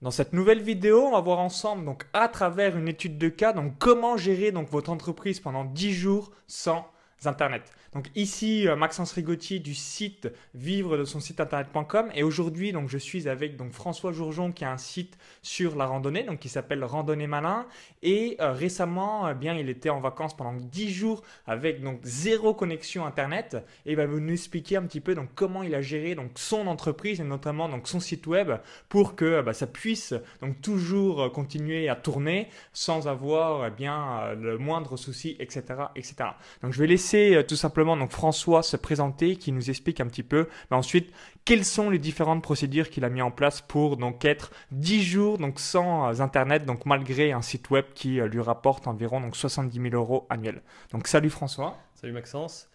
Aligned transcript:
Dans 0.00 0.12
cette 0.12 0.32
nouvelle 0.32 0.62
vidéo, 0.62 1.06
on 1.06 1.10
va 1.10 1.20
voir 1.20 1.40
ensemble, 1.40 1.84
donc 1.84 2.06
à 2.12 2.28
travers 2.28 2.76
une 2.76 2.86
étude 2.86 3.18
de 3.18 3.28
cas, 3.28 3.52
donc 3.52 3.78
comment 3.78 4.16
gérer 4.16 4.52
votre 4.70 4.90
entreprise 4.90 5.40
pendant 5.40 5.64
10 5.64 5.92
jours 5.92 6.30
sans 6.46 6.86
Internet. 7.26 7.62
Donc 7.94 8.10
ici, 8.14 8.68
euh, 8.68 8.76
Maxence 8.76 9.12
Rigotti 9.12 9.60
du 9.60 9.74
site 9.74 10.28
vivre 10.54 10.98
de 10.98 11.04
son 11.04 11.20
site 11.20 11.40
internet.com 11.40 12.10
et 12.14 12.22
aujourd'hui, 12.22 12.72
donc 12.72 12.88
je 12.88 12.98
suis 12.98 13.28
avec 13.28 13.56
donc 13.56 13.72
François 13.72 14.12
Jourjon 14.12 14.52
qui 14.52 14.64
a 14.64 14.70
un 14.70 14.76
site 14.78 15.16
sur 15.42 15.74
la 15.74 15.86
randonnée, 15.86 16.22
donc 16.22 16.38
qui 16.38 16.50
s'appelle 16.50 16.84
Randonnée 16.84 17.26
Malin 17.26 17.66
et 18.02 18.36
euh, 18.40 18.52
récemment, 18.52 19.28
eh 19.30 19.34
bien, 19.34 19.54
il 19.54 19.70
était 19.70 19.88
en 19.88 20.00
vacances 20.00 20.36
pendant 20.36 20.52
10 20.52 20.92
jours 20.92 21.22
avec 21.46 21.82
donc 21.82 22.00
zéro 22.02 22.52
connexion 22.52 23.06
Internet 23.06 23.56
et 23.86 23.92
il 23.92 23.96
va 23.96 24.06
nous 24.06 24.32
expliquer 24.32 24.76
un 24.76 24.82
petit 24.82 25.00
peu 25.00 25.14
donc 25.14 25.30
comment 25.34 25.62
il 25.62 25.74
a 25.74 25.80
géré 25.80 26.14
donc 26.14 26.32
son 26.34 26.66
entreprise 26.66 27.20
et 27.20 27.24
notamment 27.24 27.68
donc 27.68 27.88
son 27.88 28.00
site 28.00 28.26
web 28.26 28.52
pour 28.90 29.16
que 29.16 29.40
bah, 29.40 29.54
ça 29.54 29.66
puisse 29.66 30.14
donc 30.42 30.60
toujours 30.60 31.32
continuer 31.32 31.88
à 31.88 31.96
tourner 31.96 32.48
sans 32.74 33.08
avoir 33.08 33.70
bien 33.70 34.34
le 34.34 34.58
moindre 34.58 34.96
souci, 34.96 35.36
etc., 35.40 35.62
etc. 35.96 36.14
Donc 36.62 36.72
je 36.72 36.78
vais 36.78 36.86
laisser 36.86 37.07
euh, 37.14 37.42
tout 37.42 37.56
simplement 37.56 37.96
donc 37.96 38.10
François 38.10 38.62
se 38.62 38.76
présenter, 38.76 39.36
qui 39.36 39.52
nous 39.52 39.70
explique 39.70 40.00
un 40.00 40.06
petit 40.06 40.22
peu 40.22 40.48
ensuite 40.70 41.12
quelles 41.44 41.64
sont 41.64 41.90
les 41.90 41.98
différentes 41.98 42.42
procédures 42.42 42.90
qu'il 42.90 43.04
a 43.04 43.08
mis 43.08 43.22
en 43.22 43.30
place 43.30 43.60
pour 43.60 43.96
donc 43.96 44.24
être 44.24 44.52
10 44.72 45.02
jours 45.02 45.38
donc 45.38 45.60
sans 45.60 46.08
euh, 46.08 46.20
internet 46.20 46.64
donc 46.64 46.86
malgré 46.86 47.32
un 47.32 47.42
site 47.42 47.70
web 47.70 47.84
qui 47.94 48.20
euh, 48.20 48.26
lui 48.26 48.40
rapporte 48.40 48.86
environ 48.86 49.20
donc 49.20 49.36
70 49.36 49.90
000 49.90 49.94
euros 49.94 50.26
annuels. 50.30 50.62
Donc 50.92 51.08
salut 51.08 51.30
François. 51.30 51.76
Salut 51.94 52.12
Maxence. 52.12 52.68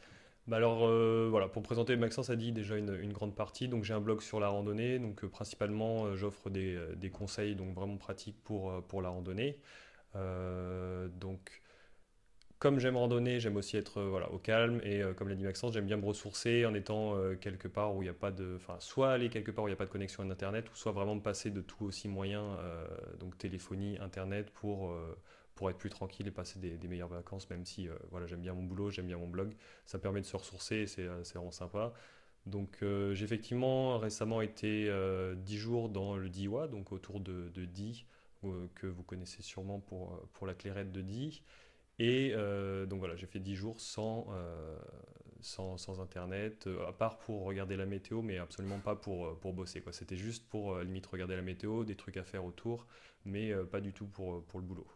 Bah 0.46 0.58
alors 0.58 0.80
voilà, 1.30 1.48
pour 1.48 1.64
présenter, 1.64 1.96
Maxence 1.96 2.30
a 2.30 2.36
dit 2.36 2.52
déjà 2.52 2.76
une, 2.76 3.14
grande 3.14 3.34
partie. 3.34 3.70
Donc 3.70 3.86
j'ai 3.86 3.94
un 3.94 4.02
blog 4.02 4.22
sur 4.22 4.42
la 4.42 4.50
randonnée, 4.50 5.00
donc 5.00 5.26
principalement 5.28 6.14
j'offre 6.18 6.50
des, 6.50 6.78
des, 6.98 7.10
conseils 7.10 7.56
donc 7.56 7.74
vraiment 7.74 7.96
pratiques 7.96 8.36
pour, 8.44 8.84
pour 8.90 9.02
la 9.02 9.08
randonnée. 9.08 9.58
donc 10.14 11.63
comme 12.64 12.80
j'aime 12.80 12.96
randonner, 12.96 13.42
j'aime 13.42 13.58
aussi 13.58 13.76
être 13.76 14.00
euh, 14.00 14.08
voilà, 14.08 14.32
au 14.32 14.38
calme 14.38 14.80
et 14.86 15.02
euh, 15.04 15.14
comme 15.14 15.28
l'a 15.28 15.36
dit 15.36 15.44
Maxence, 15.44 15.74
j'aime 15.74 15.86
bien 15.86 15.98
me 15.98 16.06
ressourcer 16.06 16.66
en 16.66 16.74
étant 16.74 17.14
euh, 17.18 17.36
quelque 17.36 17.68
part 17.68 17.94
où 17.94 18.02
il 18.02 18.06
n'y 18.06 18.10
a 18.10 18.14
pas 18.14 18.32
de. 18.32 18.54
Enfin, 18.56 18.78
soit 18.80 19.12
aller 19.12 19.30
quelque 19.30 19.52
part 19.52 19.66
où 19.66 19.68
il 19.68 19.72
n'y 19.72 19.76
a 19.76 19.78
pas 19.78 19.86
de 19.86 19.90
connexion 19.90 20.24
à 20.24 20.32
Internet, 20.32 20.72
ou 20.72 20.76
soit 20.78 20.94
vraiment 20.94 21.16
me 21.16 21.20
passer 21.22 21.52
de 21.52 21.60
tout 21.60 21.84
aussi 21.84 22.08
moyen, 22.08 22.58
donc 23.20 23.38
téléphonie, 23.38 23.98
Internet, 24.00 24.50
pour, 24.52 24.96
pour 25.56 25.70
être 25.70 25.78
plus 25.78 25.90
tranquille 25.90 26.26
et 26.26 26.32
passer 26.32 26.58
des, 26.58 26.88
meilleures 26.88 27.10
vacances, 27.10 27.50
même 27.50 27.66
si 27.66 27.90
voilà, 28.12 28.28
j'aime 28.28 28.40
bien 28.40 28.54
mon 28.54 28.64
boulot, 28.64 28.90
j'aime 28.92 29.08
bien 29.08 29.18
mon 29.18 29.28
blog. 29.28 29.54
Ça 29.86 30.00
permet 30.00 30.22
de 30.22 30.26
se 30.26 30.38
ressourcer 30.38 30.78
et 30.78 30.88
c'est 30.88 31.06
vraiment 31.34 31.52
sympa. 31.52 31.92
Donc 32.46 32.78
j'ai 32.82 33.26
effectivement 33.26 33.98
récemment 33.98 34.42
été 34.42 34.90
10 35.36 35.58
jours 35.58 35.90
dans 35.90 36.16
le 36.16 36.30
Diwa, 36.30 36.70
donc 36.70 36.94
autour 36.94 37.20
de, 37.20 37.50
de 37.54 37.66
Die, 37.66 38.06
que 38.76 38.88
vous 38.88 39.04
connaissez 39.04 39.42
sûrement 39.42 39.82
pour, 39.82 40.18
pour 40.32 40.48
la 40.48 40.54
clairette 40.54 40.94
de 40.94 41.02
Die. 41.02 41.44
Et 42.00 42.32
euh, 42.34 42.86
donc 42.86 43.00
voilà, 43.00 43.16
j'ai 43.16 43.28
fait 43.28 43.40
10 43.40 43.56
jours 43.56 43.80
sans, 43.80 44.28
euh, 44.32 44.78
sans, 45.42 45.78
sans, 45.78 46.02
internet, 46.02 46.68
euh, 46.68 46.88
à 46.88 46.94
part 46.94 47.20
pour 47.20 47.44
regarder 47.44 47.76
la 47.76 47.86
météo, 47.86 48.22
mais 48.22 48.38
absolument 48.38 48.80
pas 48.80 48.96
pour, 48.96 49.36
bosser. 49.54 49.82
Quoi. 49.82 49.94
C'était 49.94 50.18
juste 50.18 50.48
pour 50.50 50.80
limite 50.80 51.06
regarder 51.06 51.36
la 51.36 51.42
météo, 51.42 51.84
des 51.84 51.96
trucs 51.96 52.18
à 52.18 52.24
faire 52.24 52.46
autour, 52.46 52.88
mais 53.26 53.54
pas 53.72 53.80
du 53.80 53.94
tout 53.94 54.08
pour 54.08 54.44
le 54.56 54.62
boulot. 54.62 54.88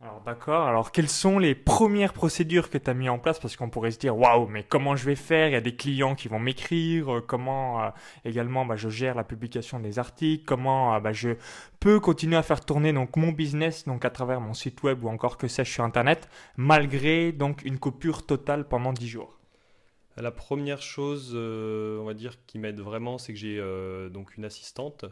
Alors 0.00 0.20
d'accord, 0.20 0.68
alors 0.68 0.92
quelles 0.92 1.08
sont 1.08 1.40
les 1.40 1.56
premières 1.56 2.12
procédures 2.12 2.70
que 2.70 2.78
tu 2.78 2.88
as 2.88 2.94
mis 2.94 3.08
en 3.08 3.18
place? 3.18 3.40
Parce 3.40 3.56
qu'on 3.56 3.68
pourrait 3.68 3.90
se 3.90 3.98
dire, 3.98 4.16
waouh, 4.16 4.46
mais 4.46 4.62
comment 4.62 4.94
je 4.94 5.04
vais 5.04 5.16
faire? 5.16 5.48
Il 5.48 5.52
y 5.52 5.56
a 5.56 5.60
des 5.60 5.74
clients 5.74 6.14
qui 6.14 6.28
vont 6.28 6.38
m'écrire, 6.38 7.16
euh, 7.16 7.20
comment 7.20 7.82
euh, 7.82 7.88
également 8.24 8.64
bah, 8.64 8.76
je 8.76 8.88
gère 8.88 9.16
la 9.16 9.24
publication 9.24 9.80
des 9.80 9.98
articles, 9.98 10.44
comment 10.44 10.94
euh, 10.94 11.00
bah, 11.00 11.12
je 11.12 11.30
peux 11.80 11.98
continuer 11.98 12.36
à 12.36 12.44
faire 12.44 12.64
tourner 12.64 12.92
donc 12.92 13.16
mon 13.16 13.32
business 13.32 13.86
donc 13.86 14.04
à 14.04 14.10
travers 14.10 14.40
mon 14.40 14.54
site 14.54 14.84
web 14.84 15.02
ou 15.02 15.08
encore 15.08 15.36
que 15.36 15.48
sais-je 15.48 15.72
sur 15.72 15.82
Internet, 15.82 16.28
malgré 16.56 17.32
donc 17.32 17.64
une 17.64 17.80
coupure 17.80 18.24
totale 18.24 18.68
pendant 18.68 18.92
10 18.92 19.08
jours. 19.08 19.36
La 20.16 20.30
première 20.30 20.82
chose, 20.82 21.34
on 21.34 22.04
va 22.04 22.14
dire, 22.14 22.34
qui 22.46 22.58
m'aide 22.58 22.80
vraiment, 22.80 23.18
c'est 23.18 23.32
que 23.32 23.38
j'ai 23.38 23.60
donc 24.10 24.36
une 24.36 24.44
assistante 24.44 25.04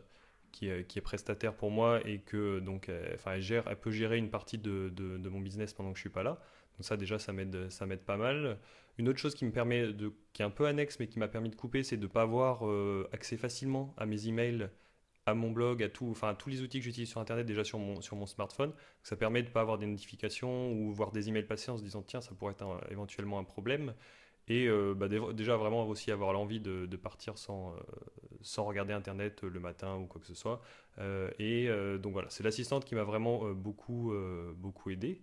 qui 0.57 0.69
est, 0.69 1.01
prestataire 1.03 1.55
pour 1.55 1.71
moi 1.71 2.01
et 2.07 2.21
que 2.21 2.61
donc 2.61 2.91
enfin 3.15 3.33
elle, 3.35 3.43
gère, 3.43 3.65
elle 3.69 3.77
peut 3.77 3.91
gérer 3.91 4.17
une 4.17 4.31
partie 4.31 4.57
de, 4.59 4.89
de, 4.89 5.29
mon 5.29 5.41
business 5.41 5.75
pendant 5.75 5.91
que 5.93 5.97
je 5.97 6.01
suis 6.01 6.11
pas 6.11 6.23
là. 6.23 6.41
Donc 6.77 6.87
ça 6.87 6.97
déjà 6.97 7.19
ça 7.19 7.33
m'aide 7.33 7.71
ça 7.71 7.85
m'aide 7.87 8.01
pas 8.01 8.17
mal. 8.17 8.59
Une 8.99 9.09
autre 9.09 9.19
chose 9.19 9.35
qui 9.35 9.45
me 9.45 9.53
permet 9.53 9.93
de 9.93 10.13
qui 10.33 10.41
est 10.43 10.45
un 10.45 10.51
peu 10.51 10.67
annexe 10.67 10.99
mais 10.99 11.09
qui 11.09 11.19
m'a 11.19 11.29
permis 11.29 11.51
de 11.51 11.57
couper, 11.57 11.83
c'est 11.83 11.99
de 11.99 12.03
ne 12.03 12.11
pas 12.11 12.23
avoir 12.23 12.67
euh, 12.67 13.09
accès 13.13 13.37
facilement 13.37 13.95
à 13.99 14.07
mes 14.07 14.29
emails, 14.29 14.71
à 15.27 15.35
mon 15.35 15.51
blog, 15.51 15.83
à 15.83 15.91
tout, 15.91 16.09
enfin 16.11 16.31
à 16.31 16.35
tous 16.35 16.49
les 16.49 16.63
outils 16.63 16.79
que 16.79 16.85
j'utilise 16.85 17.11
sur 17.11 17.21
internet 17.21 17.45
déjà 17.45 17.63
sur 17.63 17.79
mon 17.79 18.01
sur 18.01 18.17
mon 18.17 18.27
smartphone. 18.27 18.73
ça 19.03 19.17
permet 19.17 19.43
de 19.43 19.49
ne 19.49 19.53
pas 19.53 19.61
avoir 19.61 19.77
des 19.77 19.87
notifications 19.87 20.73
ou 20.73 20.91
voir 20.93 21.13
des 21.13 21.29
emails 21.29 21.47
passer 21.47 21.71
en 21.71 21.77
se 21.77 21.83
disant 21.83 22.03
tiens 22.03 22.23
ça 22.23 22.35
pourrait 22.35 22.53
être 22.53 22.81
éventuellement 22.91 23.39
un 23.39 23.45
problème. 23.45 23.95
Et 24.49 24.69
euh, 24.69 24.95
bah, 24.95 25.09
déjà 25.09 25.57
vraiment 25.57 25.87
aussi 25.89 26.13
avoir 26.13 26.33
l'envie 26.33 26.61
de, 26.61 26.97
partir 26.97 27.37
sans, 27.37 27.73
euh, 27.73 27.81
sans 28.43 28.65
regarder 28.65 28.93
Internet 28.93 29.43
le 29.43 29.59
matin 29.59 29.97
ou 29.97 30.07
quoi 30.07 30.21
que 30.21 30.27
ce 30.27 30.35
soit. 30.35 30.63
Euh, 30.99 31.31
et 31.39 31.69
donc 31.99 32.13
voilà, 32.13 32.31
c'est 32.31 32.45
l'assistante 32.45 32.85
qui 32.85 32.95
m'a 32.95 33.05
vraiment 33.05 33.51
beaucoup, 33.53 34.13
beaucoup 34.57 34.91
aidé. 34.91 35.21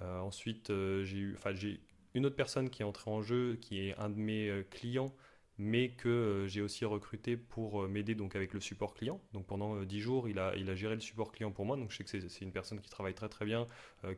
ensuite, 0.00 0.68
j'ai 0.68 1.16
eu, 1.16 1.38
j'ai 1.54 1.80
une 2.14 2.26
autre 2.26 2.36
personne 2.36 2.70
qui 2.70 2.82
est 2.82 2.84
entrée 2.84 3.10
en 3.10 3.22
jeu, 3.22 3.56
qui 3.60 3.88
est 3.88 3.96
un 3.98 4.10
de 4.10 4.18
mes 4.18 4.64
clients, 4.70 5.14
mais 5.58 5.90
que 5.90 6.46
j'ai 6.48 6.62
aussi 6.62 6.84
recruté 6.84 7.36
pour 7.36 7.88
m'aider 7.88 8.14
donc 8.14 8.36
avec 8.36 8.52
le 8.52 8.60
support 8.60 8.94
client. 8.94 9.20
Donc 9.32 9.46
pendant 9.46 9.82
10 9.82 10.00
jours, 10.00 10.28
il 10.28 10.38
a, 10.38 10.54
il 10.56 10.68
a 10.70 10.74
géré 10.74 10.94
le 10.94 11.00
support 11.00 11.32
client 11.32 11.50
pour 11.50 11.64
moi. 11.64 11.76
Donc 11.76 11.90
je 11.90 11.96
sais 11.96 12.04
que 12.04 12.28
c'est 12.28 12.44
une 12.44 12.52
personne 12.52 12.80
qui 12.80 12.90
travaille 12.90 13.14
très 13.14 13.28
très 13.30 13.46
bien, 13.46 13.66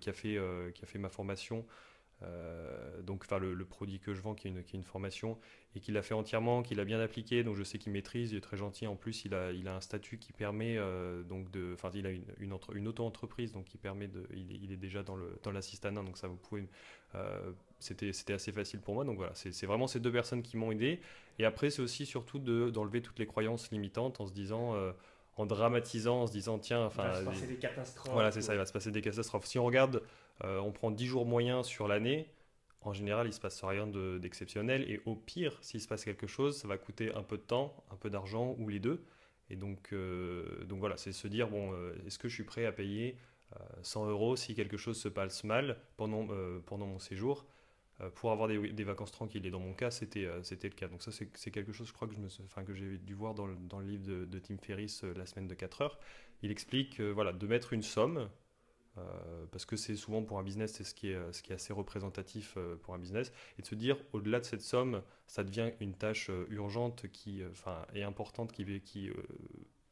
qui, 0.01 0.11
a 0.11 0.13
fait, 0.13 0.37
qui 0.75 0.83
a 0.83 0.87
fait 0.87 0.99
ma 0.99 1.11
formation. 1.11 1.65
Euh, 2.25 3.03
donc 3.03 3.23
enfin 3.25 3.39
le, 3.39 3.65
produit 3.65 3.99
que 3.99 4.15
je 4.15 4.21
vends 4.21 4.35
qui 4.35 4.47
est 4.47 4.51
une, 4.51 4.63
qui 4.63 4.77
est 4.77 4.79
une 4.79 4.85
formation 4.85 5.39
et 5.75 5.81
qu'il 5.81 5.97
a 5.97 6.03
fait 6.03 6.15
entièrement, 6.15 6.63
qu'il 6.63 6.79
a 6.81 6.85
bien 6.85 7.01
appliqué, 7.01 7.43
donc 7.43 7.57
je 7.57 7.65
sais 7.65 7.79
qu'il 7.79 7.93
maîtrise, 7.93 8.33
il 8.33 8.39
est 8.39 8.43
très 8.43 8.57
gentil. 8.57 8.87
En 8.87 8.97
plus, 8.97 9.25
il 9.25 9.35
a, 9.35 9.53
il 9.53 9.67
a 9.69 9.75
un 9.75 9.81
statut 9.81 10.19
qui 10.19 10.33
permet 10.33 10.77
euh, 10.77 11.23
donc 11.23 11.51
de, 11.51 11.73
enfin 11.75 11.91
il 11.95 12.07
a 12.07 12.11
une, 12.11 12.25
une, 12.39 12.57
une 12.75 12.89
auto-entreprise 12.89 13.53
donc 13.53 13.65
qui 13.65 13.79
permet 13.79 14.09
de, 14.09 14.27
il 14.35 14.73
est, 14.73 14.77
déjà 14.77 15.03
dans 15.03 15.17
le 15.17 15.39
dans 15.43 15.51
l'assistanat, 15.51 16.03
donc 16.03 16.19
ça 16.19 16.29
vous 16.29 16.37
pouvez, 16.37 16.67
euh, 17.15 17.53
c'était 17.79 18.13
c'était 18.13 18.35
assez 18.35 18.53
facile 18.53 18.81
pour 18.81 18.95
moi. 18.95 19.05
Donc 19.05 19.17
voilà, 19.17 19.33
c'est 19.35 19.67
vraiment 19.67 19.87
ces 19.87 20.01
deux 20.01 20.13
personnes 20.13 20.43
qui 20.43 20.57
m'ont 20.57 20.71
aidé. 20.71 21.01
Et 21.39 21.45
après, 21.45 21.71
c'est 21.71 21.83
aussi 21.83 22.05
surtout 22.05 22.39
d'enlever 22.39 23.01
toutes 23.01 23.19
les 23.19 23.27
croyances 23.27 23.71
limitantes 23.71 24.21
en 24.21 24.27
se 24.27 24.33
disant 24.33 24.77
en 25.37 25.47
dramatisant, 25.47 26.23
en 26.23 26.27
se 26.27 26.33
disant 26.33 26.59
tiens, 26.59 26.85
enfin, 26.85 27.05
il 27.05 27.11
va 27.11 27.21
se 27.21 27.25
passer 27.25 27.47
des 27.47 27.57
catastrophes. 27.57 28.13
Voilà, 28.13 28.31
c'est 28.31 28.43
ça, 28.43 28.55
il 28.55 28.59
va 28.59 28.67
se 28.67 28.73
passer 28.73 28.91
des 28.91 29.01
catastrophes. 29.01 29.47
Si 29.47 29.59
on 29.59 29.65
regarde 29.65 30.03
euh, 30.45 30.59
on 30.61 30.73
prend 30.73 30.91
10 30.91 31.07
jours 31.07 31.27
moyens 31.27 31.67
sur 31.67 31.89
l'année, 31.89 32.29
en 32.81 32.93
général, 32.93 33.27
il 33.27 33.31
ne 33.31 33.35
se 33.35 33.41
passe 33.41 33.63
rien 33.63 33.87
d'exceptionnel. 33.87 34.91
et 34.91 35.01
au 35.07 35.15
pire, 35.15 35.57
s'il 35.63 35.81
se 35.81 35.87
passe 35.87 36.05
quelque 36.05 36.27
chose, 36.27 36.57
ça 36.59 36.67
va 36.67 36.79
coûter 36.79 37.15
un 37.15 37.23
peu 37.23 37.37
de 37.37 37.43
temps, 37.43 37.85
un 37.93 37.97
peu 37.97 38.11
d'argent 38.11 38.57
ou 38.59 38.69
les 38.69 38.81
deux. 38.81 39.05
Et 39.51 39.57
donc, 39.57 39.91
euh, 39.93 40.65
donc 40.65 40.81
voilà, 40.81 40.97
c'est 40.97 41.13
se 41.13 41.29
dire, 41.29 41.49
bon, 41.49 41.73
euh, 41.75 41.95
est-ce 42.07 42.19
que 42.19 42.29
je 42.29 42.35
suis 42.35 42.45
prêt 42.45 42.67
à 42.67 42.73
payer 42.73 43.17
100 43.83 44.07
euros 44.09 44.35
si 44.35 44.55
quelque 44.55 44.79
chose 44.79 44.99
se 44.99 45.09
passe 45.09 45.45
mal 45.45 45.77
pendant, 45.99 46.27
pendant 46.65 46.87
mon 46.87 46.99
séjour? 46.99 47.47
Pour 48.15 48.33
avoir 48.33 48.49
des, 48.49 48.85
vacances 48.85 49.13
tranquilles. 49.13 49.47
Et 49.47 49.51
dans 49.51 49.61
mon 49.61 49.75
cas, 49.75 49.91
c'était 49.91 50.25
le 50.25 50.75
cas. 50.75 50.89
Donc 50.89 51.03
ça, 51.03 51.13
c'est 51.13 51.51
quelque 51.51 51.71
chose, 51.71 51.87
je 51.87 51.93
crois, 51.93 52.09
que 52.09 52.75
j'ai 52.75 52.97
dû 52.99 53.15
voir 53.15 53.35
dans 53.35 53.47
le, 53.47 53.55
dans 53.55 53.79
le 53.79 53.87
livre 53.87 54.03
de, 54.03 54.25
de, 54.25 54.39
Tim 54.39 54.57
Ferriss, 54.57 55.05
La 55.05 55.27
semaine 55.27 55.47
de 55.47 55.55
4 55.55 55.83
heures. 55.83 55.99
Il 56.43 56.51
explique 56.51 57.01
voilà, 57.01 57.33
de 57.33 57.47
mettre 57.47 57.75
une 57.75 57.83
somme 57.83 58.29
euh, 58.99 59.47
parce 59.51 59.65
que 59.65 59.77
c'est 59.77 59.97
souvent 59.97 60.23
pour 60.23 60.39
un 60.39 60.43
business, 60.43 60.73
c'est 60.75 60.85
ce 60.85 60.95
qui 60.95 61.11
est, 61.11 61.33
ce 61.33 61.43
qui 61.43 61.53
est 61.53 61.55
assez 61.55 61.73
représentatif 61.73 62.55
euh, 62.57 62.77
pour 62.77 62.95
un 62.95 62.99
business, 62.99 63.33
et 63.59 63.63
de 63.63 63.67
se 63.67 63.75
dire, 63.75 63.97
au-delà 64.13 64.41
de 64.41 64.45
cette 64.45 64.61
somme, 64.61 65.03
ça 65.27 65.45
devient 65.45 65.71
une 65.81 65.95
tâche 65.95 66.29
euh, 66.31 66.47
urgente 66.51 67.07
qui, 67.11 67.43
enfin, 67.51 67.87
et 67.95 68.03
importante 68.03 68.53
qui, 68.53 69.11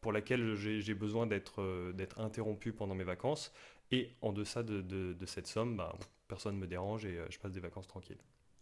pour 0.00 0.12
laquelle 0.12 0.54
j'ai 0.54 0.94
besoin 0.94 1.26
d'être 1.26 1.92
d'être 1.92 2.20
interrompu 2.20 2.72
pendant 2.72 2.94
mes 2.94 3.04
vacances, 3.04 3.52
et 3.90 4.10
en 4.20 4.32
deçà 4.32 4.62
de, 4.62 4.82
de, 4.82 5.26
cette 5.26 5.46
somme, 5.46 5.76
bah, 5.76 5.96
personne 6.28 6.56
ne 6.56 6.60
me 6.60 6.66
dérange 6.66 7.04
et 7.06 7.18
je 7.28 7.38
passe 7.38 7.52
des 7.52 7.60
vacances 7.60 7.88
tranquilles. 7.88 8.20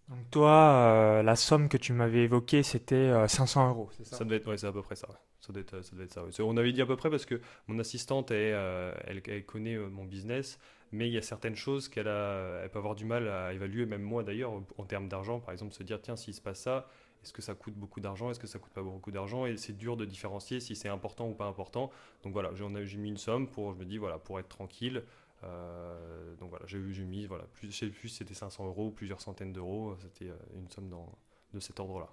Donc 0.08 0.30
toi, 0.30 1.22
la 1.22 1.36
somme 1.36 1.68
que 1.68 1.76
tu 1.76 1.92
m'avais 1.92 2.24
évoquée, 2.24 2.62
c'était 2.62 3.28
500 3.28 3.68
euros, 3.70 3.90
c'est 3.96 4.06
ça? 4.06 4.16
Ça 4.16 4.24
être, 4.30 4.48
ouais, 4.48 4.56
c'est 4.56 4.66
à 4.66 4.72
peu 4.72 4.82
près 4.82 4.96
ça. 4.96 5.08
Ça 5.40 5.52
doit 5.52 5.62
doit 5.62 6.04
être 6.04 6.32
ça. 6.32 6.44
On 6.44 6.56
avait 6.56 6.72
dit 6.72 6.82
à 6.82 6.86
peu 6.86 6.96
près 6.96 7.10
parce 7.10 7.24
que 7.24 7.40
mon 7.68 7.78
assistante, 7.78 8.30
elle, 8.30 8.54
euh, 8.54 9.40
connaît 9.46 9.76
euh, 9.76 9.88
mon 9.88 10.04
business, 10.04 10.58
mais 10.92 11.08
il 11.08 11.12
y 11.12 11.18
a 11.18 11.22
certaines 11.22 11.56
choses 11.56 11.88
qu'elle 11.88 12.04
peut 12.04 12.78
avoir 12.78 12.94
du 12.94 13.04
mal 13.04 13.28
à 13.28 13.52
évaluer, 13.52 13.86
même 13.86 14.02
moi 14.02 14.22
d'ailleurs, 14.22 14.52
en 14.76 14.84
termes 14.84 15.08
d'argent. 15.08 15.40
Par 15.40 15.52
exemple, 15.52 15.72
se 15.72 15.82
dire, 15.82 16.00
tiens, 16.02 16.16
s'il 16.16 16.34
se 16.34 16.40
passe 16.40 16.60
ça, 16.60 16.86
est-ce 17.22 17.32
que 17.32 17.42
ça 17.42 17.54
coûte 17.54 17.74
beaucoup 17.74 18.00
d'argent? 18.00 18.30
Est-ce 18.30 18.40
que 18.40 18.46
ça 18.46 18.58
coûte 18.58 18.72
pas 18.72 18.82
beaucoup 18.82 19.10
d'argent? 19.10 19.46
Et 19.46 19.56
c'est 19.56 19.76
dur 19.76 19.96
de 19.96 20.04
différencier 20.04 20.60
si 20.60 20.76
c'est 20.76 20.88
important 20.88 21.28
ou 21.28 21.34
pas 21.34 21.46
important. 21.46 21.90
Donc 22.24 22.32
voilà, 22.32 22.50
j'ai 22.54 22.98
mis 22.98 23.08
une 23.08 23.16
somme 23.16 23.48
pour, 23.48 23.72
je 23.72 23.78
me 23.78 23.84
dis, 23.84 23.98
voilà, 23.98 24.18
pour 24.18 24.38
être 24.38 24.48
tranquille. 24.48 25.02
Euh, 25.44 26.34
donc 26.36 26.50
voilà, 26.50 26.66
j'ai 26.66 26.78
mis, 26.78 27.26
voilà, 27.26 27.44
plus, 27.54 27.70
je 27.70 27.76
sais 27.76 27.86
plus 27.86 28.08
si 28.08 28.16
c'était 28.16 28.34
500 28.34 28.66
euros 28.66 28.86
ou 28.86 28.90
plusieurs 28.90 29.20
centaines 29.20 29.52
d'euros. 29.52 29.96
C'était 30.00 30.32
une 30.54 30.68
somme 30.68 30.88
dans, 30.88 31.12
de 31.54 31.60
cet 31.60 31.80
ordre-là. 31.80 32.08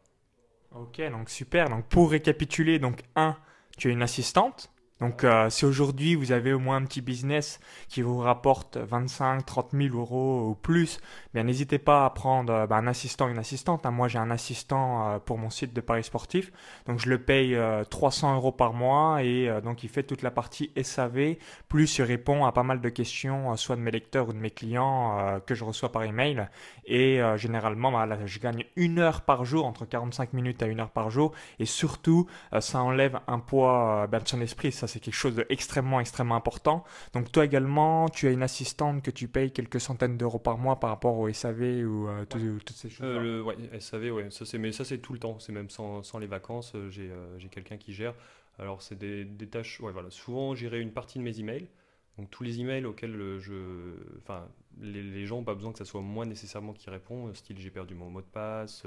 Ok, 0.72 1.02
donc 1.10 1.30
super. 1.30 1.70
Donc 1.70 1.86
pour 1.88 2.12
récapituler, 2.12 2.80
donc 2.80 3.04
1, 3.16 3.38
tu 3.78 3.90
as 3.90 3.92
une 3.92 4.02
assistante 4.02 4.72
Donc 5.02 5.26
euh, 5.26 5.50
si 5.50 5.66
aujourd'hui 5.66 6.16
vous 6.16 6.32
avez 6.32 6.54
au 6.54 6.60
moins 6.60 6.78
un 6.78 6.86
petit 6.86 7.02
business 7.02 7.60
qui 7.90 8.02
vous 8.02 8.18
rapporte 8.18 8.78
25, 8.78 9.46
30 9.46 9.72
000 9.74 9.94
euros 9.94 10.48
ou 10.48 10.56
plus, 10.56 11.02
bien 11.34 11.44
n'hésitez 11.44 11.80
pas 11.80 12.06
à 12.06 12.10
prendre 12.12 12.54
euh, 12.54 12.66
bah, 12.66 12.78
un 12.78 12.88
assistant, 12.88 13.28
une 13.28 13.38
assistante. 13.38 13.86
Hein. 13.86 13.92
Moi 13.92 14.08
j'ai 14.08 14.20
un 14.20 14.32
assistant 14.32 15.10
euh, 15.10 15.20
pour 15.20 15.38
mon 15.38 15.50
site 15.50 15.74
de 15.74 15.82
paris 15.82 16.06
sportif, 16.06 16.54
donc 16.86 17.00
je 17.00 17.10
le 17.10 17.22
paye 17.22 17.58
300 17.90 18.36
euros 18.36 18.54
par 18.54 18.72
mois 18.72 19.22
et 19.22 19.50
donc 19.64 19.84
il 19.84 19.90
fait 19.90 20.04
toute 20.04 20.22
la 20.22 20.32
partie 20.32 20.72
SAV, 20.82 21.36
plus 21.68 21.98
il 21.98 22.04
répond 22.04 22.46
à 22.46 22.54
pas 22.54 22.64
mal 22.64 22.80
de 22.80 22.90
questions, 22.90 23.56
soit 23.58 23.76
de 23.76 23.82
mes 23.82 23.92
lecteurs 23.92 24.30
ou 24.30 24.34
de 24.34 24.38
mes 24.38 24.52
clients 24.52 25.42
que 25.46 25.56
je 25.56 25.64
reçois 25.64 25.92
par 25.92 26.04
email. 26.04 26.48
Et 26.86 27.20
généralement, 27.38 27.92
bah, 27.92 28.08
je 28.26 28.40
gagne 28.40 28.66
une 28.76 29.00
heure 29.00 29.22
par 29.22 29.46
jour, 29.46 29.66
entre 29.66 29.86
45 29.86 30.34
minutes 30.34 30.62
à 30.64 30.68
une 30.68 30.80
heure 30.80 30.92
par 30.92 31.10
jour, 31.10 31.34
et 31.60 31.66
surtout 31.66 32.28
ça 32.60 32.82
enlève 32.82 33.20
un 33.28 33.40
poids 33.40 34.08
bah, 34.08 34.20
de 34.20 34.28
son 34.28 34.42
esprit 34.42 34.72
c'est 34.88 35.00
quelque 35.00 35.16
chose 35.16 35.36
d'extrêmement, 35.36 36.00
extrêmement 36.00 36.36
important. 36.36 36.84
Donc 37.14 37.32
toi 37.32 37.46
également, 37.46 38.10
tu 38.10 38.28
as 38.28 38.32
une 38.32 38.44
assistante 38.44 39.04
que 39.04 39.12
tu 39.12 39.28
payes 39.28 39.52
quelques 39.52 39.80
centaines 39.80 40.18
d'euros 40.18 40.40
par 40.40 40.58
mois 40.58 40.80
par 40.80 40.90
rapport 40.90 41.18
au 41.18 41.32
SAV 41.32 41.86
ou 41.86 42.08
euh, 42.08 42.26
toutes 42.26 42.72
ces 42.72 42.90
choses. 42.90 43.06
Euh, 43.06 43.44
le 43.72 43.80
SAV, 43.80 44.12
ouais, 44.12 44.32
ça 44.32 44.46
c'est, 44.46 44.58
mais 44.58 44.72
ça 44.72 44.86
c'est 44.86 44.98
tout 44.98 45.14
le 45.14 45.20
temps. 45.20 45.40
C'est 45.40 45.52
même 45.52 45.70
sans, 45.70 46.04
sans 46.04 46.20
les 46.20 46.28
vacances. 46.28 46.74
Euh, 46.76 46.90
j'ai, 46.90 47.12
j'ai 47.38 47.50
quelqu'un 47.50 47.78
qui 47.78 47.94
gère. 47.94 48.14
Alors 48.60 48.82
c'est 48.82 48.98
des, 48.98 49.26
des, 49.26 49.48
tâches. 49.48 49.80
Ouais, 49.82 49.92
voilà. 49.92 50.10
Souvent, 50.10 50.56
gérer 50.56 50.82
une 50.82 50.92
partie 50.92 51.20
de 51.20 51.24
mes 51.24 51.40
emails. 51.40 51.68
Donc 52.18 52.30
tous 52.32 52.44
les 52.44 52.62
emails 52.62 52.86
auxquels 52.86 53.38
je, 53.40 53.94
enfin, 54.20 54.48
les, 54.80 55.04
les 55.04 55.26
gens 55.26 55.38
n'ont 55.38 55.44
pas 55.44 55.56
besoin 55.56 55.74
que 55.74 55.78
ce 55.80 55.84
soit 55.84 56.02
moi 56.02 56.26
nécessairement 56.26 56.72
qui 56.72 56.90
répond. 56.90 57.34
Style, 57.34 57.60
j'ai 57.60 57.72
perdu 57.72 57.94
mon 57.94 58.10
mot 58.10 58.22
de 58.22 58.26
passe, 58.26 58.84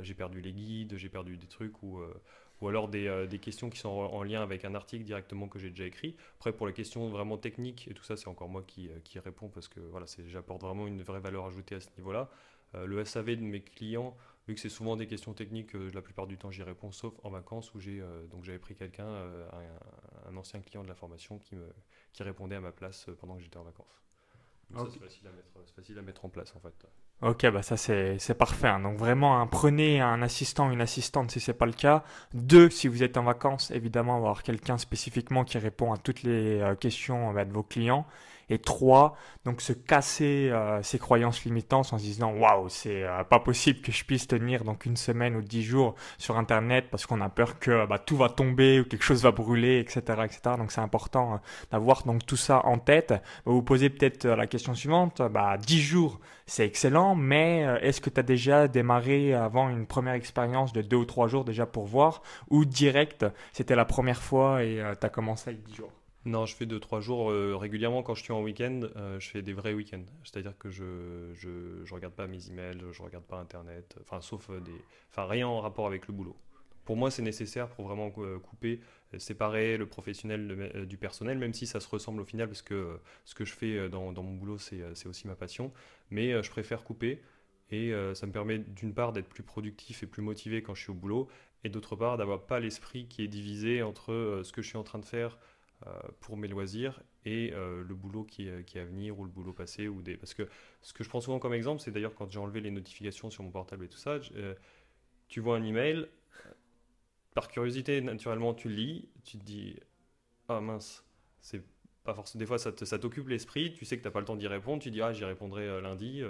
j'ai 0.00 0.14
perdu 0.14 0.40
les 0.40 0.52
guides, 0.52 0.94
j'ai 0.96 1.08
perdu 1.08 1.36
des 1.36 1.48
trucs 1.48 1.82
ou 1.82 2.00
ou 2.60 2.68
alors 2.68 2.90
euh, 2.94 3.26
des, 3.26 3.38
questions 3.38 3.70
qui 3.70 3.78
sont 3.78 3.88
en, 3.88 4.22
lien 4.22 4.42
avec 4.42 4.64
un 4.64 4.74
article 4.74 5.04
directement 5.04 5.48
que 5.48 5.58
j'ai 5.58 5.70
déjà 5.70 5.84
écrit. 5.84 6.16
Après, 6.38 6.52
pour 6.52 6.66
les 6.66 6.72
questions 6.72 7.08
vraiment 7.08 7.36
techniques 7.36 7.88
et 7.88 7.94
tout 7.94 8.04
ça, 8.04 8.16
c'est 8.16 8.28
encore 8.28 8.48
moi 8.48 8.64
qui, 8.66 8.88
euh, 8.88 8.98
qui 9.04 9.18
réponds 9.18 9.48
parce 9.48 9.68
que 9.68 9.80
voilà, 9.80 10.06
j'apporte 10.28 10.62
vraiment 10.62 10.86
une 10.86 11.02
vraie 11.02 11.20
valeur 11.20 11.46
ajoutée 11.46 11.74
à 11.74 11.80
ce 11.80 11.88
niveau-là. 11.98 12.30
Euh, 12.74 12.86
le 12.86 13.04
SAV 13.04 13.36
de 13.36 13.42
mes 13.42 13.62
clients, 13.62 14.16
vu 14.48 14.54
que 14.54 14.60
c'est 14.60 14.68
souvent 14.68 14.96
des 14.96 15.06
questions 15.06 15.34
techniques, 15.34 15.74
la 15.74 16.02
plupart 16.02 16.26
du 16.26 16.38
temps 16.38 16.50
j'y 16.50 16.62
réponds, 16.62 16.92
sauf 16.92 17.14
en 17.24 17.30
vacances 17.30 17.74
où 17.74 17.80
j'ai 17.80 18.02
donc 18.30 18.44
j'avais 18.44 18.58
pris 18.58 18.74
quelqu'un, 18.74 19.08
un, 19.08 20.36
ancien 20.36 20.60
client 20.60 20.84
de 20.84 20.88
la 20.88 20.94
formation 20.94 21.38
qui, 21.38 21.56
me, 21.56 21.66
qui 22.12 22.22
répondait 22.22 22.54
à 22.54 22.60
ma 22.60 22.70
place 22.70 23.08
pendant 23.18 23.36
que 23.36 23.42
j'étais 23.42 23.56
en 23.56 23.64
vacances. 23.64 24.02
Ça, 24.72 24.86
c'est 24.92 25.00
facile, 25.00 25.28
facile, 25.74 25.98
à 25.98 26.02
mettre 26.02 26.24
en 26.24 26.28
place 26.28 26.54
en 26.54 26.60
fait. 26.60 26.86
Ok, 27.22 27.46
bah 27.50 27.62
ça 27.62 27.78
c'est 27.78 28.34
parfait. 28.36 28.68
Hein. 28.68 28.80
Donc 28.80 28.98
vraiment, 28.98 29.40
hein, 29.40 29.46
prenez 29.46 30.00
un 30.02 30.20
assistant, 30.20 30.70
une 30.70 30.82
assistante 30.82 31.30
si 31.30 31.40
c'est 31.40 31.54
pas 31.54 31.64
le 31.64 31.72
cas. 31.72 32.04
Deux, 32.34 32.68
si 32.68 32.88
vous 32.88 33.02
êtes 33.02 33.16
en 33.16 33.22
vacances, 33.22 33.70
évidemment, 33.70 34.16
avoir 34.16 34.42
quelqu'un 34.42 34.76
spécifiquement 34.76 35.44
qui 35.44 35.56
répond 35.56 35.92
à 35.92 35.96
toutes 35.96 36.22
les 36.22 36.60
euh, 36.60 36.74
questions 36.74 37.32
bah, 37.32 37.46
de 37.46 37.52
vos 37.52 37.62
clients. 37.62 38.06
Et 38.48 38.58
trois, 38.58 39.16
donc 39.44 39.60
se 39.60 39.72
casser 39.72 40.50
euh, 40.52 40.80
ses 40.82 41.00
croyances 41.00 41.44
limitantes 41.44 41.92
en 41.92 41.98
se 41.98 42.04
disant 42.04 42.32
waouh, 42.32 42.68
c'est 42.68 43.02
euh, 43.02 43.24
pas 43.24 43.40
possible 43.40 43.80
que 43.80 43.90
je 43.90 44.04
puisse 44.04 44.28
tenir 44.28 44.62
donc 44.62 44.86
une 44.86 44.96
semaine 44.96 45.34
ou 45.34 45.42
dix 45.42 45.64
jours 45.64 45.96
sur 46.16 46.38
Internet 46.38 46.86
parce 46.88 47.06
qu'on 47.06 47.20
a 47.20 47.28
peur 47.28 47.58
que 47.58 47.86
bah, 47.86 47.98
tout 47.98 48.16
va 48.16 48.28
tomber 48.28 48.78
ou 48.78 48.84
quelque 48.84 49.02
chose 49.02 49.22
va 49.24 49.32
brûler, 49.32 49.80
etc., 49.80 50.00
etc. 50.24 50.56
Donc 50.58 50.70
c'est 50.70 50.80
important 50.80 51.34
euh, 51.34 51.36
d'avoir 51.72 52.04
donc 52.04 52.24
tout 52.24 52.36
ça 52.36 52.64
en 52.66 52.78
tête. 52.78 53.14
Vous 53.46 53.54
vous 53.54 53.62
posez 53.62 53.90
peut-être 53.90 54.26
la 54.26 54.46
question 54.46 54.74
suivante 54.74 55.22
bah 55.22 55.56
10 55.58 55.80
jours, 55.80 56.20
c'est 56.46 56.64
excellent, 56.64 57.16
mais 57.16 57.66
est-ce 57.82 58.00
que 58.00 58.10
tu 58.10 58.20
as 58.20 58.22
déjà 58.22 58.68
démarré 58.68 59.34
avant 59.34 59.68
une 59.70 59.86
première 59.86 60.14
expérience 60.14 60.72
de 60.72 60.82
deux 60.82 60.96
ou 60.96 61.04
trois 61.04 61.26
jours 61.26 61.44
déjà 61.44 61.66
pour 61.66 61.86
voir 61.86 62.22
ou 62.50 62.64
direct, 62.64 63.26
c'était 63.52 63.74
la 63.74 63.84
première 63.84 64.22
fois 64.22 64.62
et 64.62 64.80
tu 65.00 65.06
as 65.06 65.10
commencé 65.10 65.50
avec 65.50 65.64
10 65.64 65.74
jours? 65.74 65.92
Non, 66.26 66.44
je 66.44 66.56
fais 66.56 66.66
2-3 66.66 67.00
jours 67.00 67.30
euh, 67.30 67.56
régulièrement 67.56 68.02
quand 68.02 68.16
je 68.16 68.24
suis 68.24 68.32
en 68.32 68.42
week-end. 68.42 68.80
Euh, 68.96 69.20
je 69.20 69.28
fais 69.28 69.42
des 69.42 69.52
vrais 69.52 69.74
week-ends. 69.74 70.04
C'est-à-dire 70.24 70.58
que 70.58 70.70
je, 70.70 71.30
je, 71.34 71.84
je, 71.84 71.94
regarde 71.94 72.14
pas 72.14 72.26
mes 72.26 72.48
emails, 72.50 72.82
je 72.90 73.00
regarde 73.00 73.24
pas 73.24 73.38
Internet, 73.38 73.96
enfin, 74.00 74.20
sauf 74.20 74.50
euh, 74.50 74.58
des. 74.58 74.74
Enfin, 75.12 75.26
rien 75.26 75.46
en 75.46 75.60
rapport 75.60 75.86
avec 75.86 76.08
le 76.08 76.12
boulot. 76.12 76.36
Pour 76.84 76.96
moi, 76.96 77.12
c'est 77.12 77.22
nécessaire 77.22 77.68
pour 77.68 77.86
vraiment 77.86 78.10
couper, 78.10 78.80
séparer 79.18 79.76
le 79.76 79.86
professionnel 79.86 80.86
du 80.86 80.96
personnel, 80.96 81.36
même 81.36 81.52
si 81.52 81.66
ça 81.66 81.80
se 81.80 81.88
ressemble 81.88 82.20
au 82.20 82.24
final, 82.24 82.46
parce 82.46 82.62
que 82.62 83.00
ce 83.24 83.34
que 83.34 83.44
je 83.44 83.54
fais 83.54 83.88
dans, 83.88 84.12
dans 84.12 84.22
mon 84.22 84.34
boulot, 84.34 84.56
c'est 84.58 85.06
aussi 85.06 85.26
ma 85.26 85.34
passion. 85.34 85.72
Mais 86.10 86.40
je 86.44 86.48
préfère 86.48 86.84
couper. 86.84 87.20
Et 87.72 87.92
ça 88.14 88.28
me 88.28 88.30
permet 88.30 88.58
d'une 88.58 88.94
part 88.94 89.12
d'être 89.12 89.28
plus 89.28 89.42
productif 89.42 90.04
et 90.04 90.06
plus 90.06 90.22
motivé 90.22 90.62
quand 90.62 90.76
je 90.76 90.82
suis 90.82 90.92
au 90.92 90.94
boulot, 90.94 91.26
et 91.64 91.70
d'autre 91.70 91.96
part 91.96 92.18
d'avoir 92.18 92.46
pas 92.46 92.60
l'esprit 92.60 93.08
qui 93.08 93.24
est 93.24 93.28
divisé 93.28 93.82
entre 93.82 94.42
ce 94.44 94.52
que 94.52 94.62
je 94.62 94.68
suis 94.68 94.78
en 94.78 94.84
train 94.84 95.00
de 95.00 95.04
faire, 95.04 95.38
pour 96.20 96.36
mes 96.36 96.48
loisirs 96.48 97.02
et 97.26 97.52
euh, 97.52 97.84
le 97.86 97.94
boulot 97.94 98.24
qui 98.24 98.48
est, 98.48 98.64
qui 98.64 98.78
est, 98.78 98.80
à 98.80 98.84
venir 98.84 99.18
ou 99.18 99.24
le 99.24 99.30
boulot 99.30 99.52
passé 99.52 99.88
ou 99.88 100.00
des 100.00 100.16
parce 100.16 100.32
que 100.32 100.48
ce 100.80 100.92
que 100.92 101.04
je 101.04 101.08
prends 101.08 101.20
souvent 101.20 101.38
comme 101.38 101.52
exemple 101.52 101.82
c'est 101.82 101.90
d'ailleurs 101.90 102.14
quand 102.14 102.30
j'ai 102.30 102.38
enlevé 102.38 102.60
les 102.60 102.70
notifications 102.70 103.30
sur 103.30 103.42
mon 103.42 103.50
portable 103.50 103.84
et 103.84 103.88
tout 103.88 103.98
ça 103.98 104.18
euh, 104.36 104.54
tu 105.28 105.40
vois 105.40 105.56
un 105.56 105.64
email 105.64 106.08
par 107.34 107.48
curiosité 107.48 108.00
naturellement 108.00 108.54
tu 108.54 108.68
lis 108.68 109.08
tu 109.24 109.38
te 109.38 109.44
dis 109.44 109.76
ah 110.48 110.60
mince 110.60 111.04
c'est 111.40 111.62
pas 112.04 112.14
forcément 112.14 112.40
des 112.40 112.46
fois 112.46 112.58
ça 112.58 112.98
t'occupe 112.98 113.28
l'esprit 113.28 113.72
tu 113.74 113.84
sais 113.84 113.98
que 113.98 114.02
t'as 114.02 114.10
pas 114.10 114.20
le 114.20 114.26
temps 114.26 114.36
d'y 114.36 114.46
répondre 114.46 114.82
tu 114.82 114.90
dis 114.90 115.02
ah 115.02 115.12
j'y 115.12 115.24
répondrai 115.24 115.82
lundi 115.82 116.22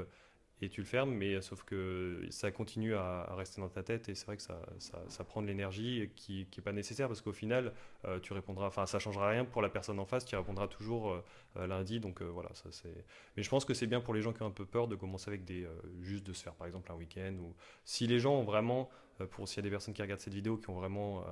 et 0.62 0.70
tu 0.70 0.80
le 0.80 0.86
fermes, 0.86 1.12
mais 1.12 1.40
sauf 1.42 1.64
que 1.64 2.26
ça 2.30 2.50
continue 2.50 2.94
à, 2.94 3.34
rester 3.36 3.60
dans 3.60 3.68
ta 3.68 3.82
tête 3.82 4.08
et 4.08 4.14
c'est 4.14 4.24
vrai 4.24 4.38
que 4.38 4.42
ça, 4.42 5.24
prend 5.24 5.42
de 5.42 5.46
l'énergie 5.46 6.10
qui 6.16 6.46
n'est 6.56 6.62
pas 6.62 6.72
nécessaire 6.72 7.08
parce 7.08 7.20
qu'au 7.20 7.32
final, 7.32 7.74
euh, 8.06 8.18
tu 8.20 8.32
répondras, 8.32 8.66
enfin, 8.66 8.86
ça 8.86 8.98
changera 8.98 9.28
rien 9.28 9.44
pour 9.44 9.60
la 9.60 9.68
personne 9.68 9.98
en 9.98 10.06
face, 10.06 10.24
tu 10.24 10.34
répondras 10.34 10.66
toujours 10.66 11.10
euh, 11.10 11.24
euh, 11.58 11.66
lundi, 11.66 12.00
donc 12.00 12.22
voilà, 12.22 12.48
ça 12.54 12.70
c'est. 12.70 13.04
Mais 13.36 13.42
je 13.42 13.50
pense 13.50 13.66
que 13.66 13.74
c'est 13.74 13.86
bien 13.86 14.00
pour 14.00 14.14
les 14.14 14.22
gens 14.22 14.32
qui 14.32 14.42
ont 14.42 14.46
un 14.46 14.50
peu 14.50 14.64
peur 14.64 14.88
de 14.88 14.96
commencer 14.96 15.28
avec 15.28 15.44
des, 15.44 15.68
juste 16.00 16.24
de 16.26 16.32
se 16.32 16.42
faire 16.42 16.54
par 16.54 16.66
exemple 16.66 16.90
un 16.90 16.94
week-end 16.94 17.34
ou 17.40 17.54
si 17.84 18.06
les 18.06 18.18
gens 18.18 18.34
ont 18.34 18.44
vraiment, 18.44 18.88
pour 19.30 19.48
s'il 19.48 19.58
y 19.58 19.60
a 19.60 19.62
des 19.64 19.70
personnes 19.70 19.92
qui 19.92 20.02
regardent 20.02 20.20
cette 20.20 20.34
vidéo 20.34 20.56
qui 20.56 20.70
ont 20.70 20.74
vraiment 20.74 21.24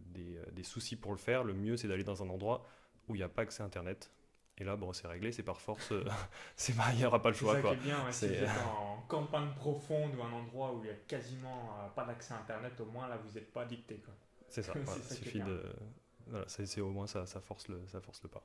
des, 0.00 0.38
des 0.52 0.62
soucis 0.64 0.96
pour 0.96 1.12
le 1.12 1.18
faire, 1.18 1.44
le 1.44 1.54
mieux 1.54 1.76
c'est 1.76 1.88
d'aller 1.88 2.04
dans 2.04 2.22
un 2.22 2.28
endroit 2.28 2.66
où 3.08 3.14
il 3.14 3.18
n'y 3.18 3.24
a 3.24 3.28
pas 3.28 3.42
accès 3.42 3.62
Internet 3.62 4.10
et 4.58 4.64
là, 4.64 4.76
bon, 4.76 4.92
c'est 4.92 5.06
réglé, 5.06 5.32
c'est 5.32 5.42
par 5.42 5.60
force, 5.60 5.92
euh, 5.92 6.04
c'est 6.56 6.74
il 6.92 6.98
n'y 6.98 7.04
aura 7.04 7.22
pas 7.22 7.30
le 7.30 7.34
choix. 7.34 7.56
C'est 7.56 7.62
ça 7.62 7.68
qui 7.68 7.74
est 7.74 7.76
bien, 7.78 8.12
si 8.12 8.26
vous 8.28 8.34
êtes 8.34 8.48
en 8.48 9.02
campagne 9.08 9.48
profonde 9.56 10.14
ou 10.16 10.22
un 10.22 10.32
endroit 10.32 10.74
où 10.74 10.80
il 10.82 10.84
n'y 10.84 10.90
a 10.90 10.98
quasiment 11.08 11.70
euh, 11.78 11.88
pas 11.94 12.04
d'accès 12.04 12.34
à 12.34 12.38
Internet, 12.38 12.72
au 12.80 12.86
moins 12.86 13.08
là, 13.08 13.18
vous 13.24 13.32
n'êtes 13.32 13.52
pas 13.52 13.64
dicté. 13.64 14.02
C'est 14.48 14.62
ça, 14.62 14.72
il 14.76 15.16
suffit 15.16 15.40
de... 15.40 15.62
Voilà, 16.28 16.44
c'est 16.46 16.80
au 16.80 16.90
moins 16.90 17.06
ça, 17.06 17.26
ça, 17.26 17.40
force 17.40 17.68
le, 17.68 17.80
ça 17.88 18.00
force 18.00 18.22
le 18.22 18.28
pas. 18.28 18.42